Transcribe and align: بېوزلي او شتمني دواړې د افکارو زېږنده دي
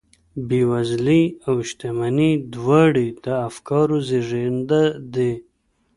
بېوزلي 0.47 1.23
او 1.47 1.55
شتمني 1.69 2.31
دواړې 2.55 3.07
د 3.25 3.25
افکارو 3.49 3.97
زېږنده 4.07 4.83
دي 5.13 5.33